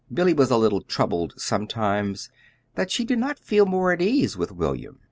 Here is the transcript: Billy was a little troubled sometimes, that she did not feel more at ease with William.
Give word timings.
Billy 0.11 0.33
was 0.33 0.49
a 0.49 0.57
little 0.57 0.81
troubled 0.81 1.35
sometimes, 1.39 2.31
that 2.73 2.89
she 2.89 3.05
did 3.05 3.19
not 3.19 3.37
feel 3.37 3.67
more 3.67 3.91
at 3.91 4.01
ease 4.01 4.35
with 4.35 4.51
William. 4.51 4.99